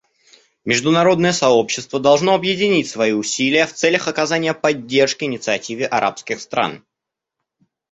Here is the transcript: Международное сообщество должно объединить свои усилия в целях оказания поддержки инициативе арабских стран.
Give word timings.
Международное 0.65 1.31
сообщество 1.31 1.99
должно 1.99 2.33
объединить 2.33 2.89
свои 2.89 3.11
усилия 3.11 3.67
в 3.67 3.73
целях 3.73 4.07
оказания 4.07 4.55
поддержки 4.55 5.25
инициативе 5.25 5.85
арабских 5.85 6.41
стран. 6.41 6.83